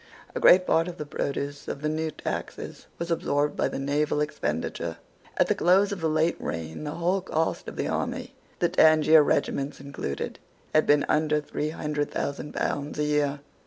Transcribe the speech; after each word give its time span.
A 0.33 0.39
great 0.39 0.65
part 0.65 0.87
of 0.87 0.97
the 0.97 1.05
produce 1.05 1.67
of 1.67 1.83
the 1.83 1.87
new 1.87 2.09
taxes 2.09 2.87
was 2.97 3.11
absorbed 3.11 3.55
by 3.55 3.67
the 3.67 3.77
naval 3.77 4.19
expenditure. 4.19 4.97
At 5.37 5.45
the 5.45 5.53
close 5.53 5.91
of 5.91 6.01
the 6.01 6.09
late 6.09 6.37
reign 6.39 6.85
the 6.85 6.95
whole 6.95 7.21
cost 7.21 7.67
of 7.67 7.75
the 7.75 7.87
army, 7.87 8.33
the 8.57 8.69
Tangier 8.69 9.21
regiments 9.21 9.79
included, 9.79 10.39
had 10.73 10.87
been 10.87 11.05
under 11.07 11.39
three 11.39 11.69
hundred 11.69 12.09
thousand 12.09 12.53
pounds 12.55 12.97
a 12.97 13.03
year. 13.03 13.41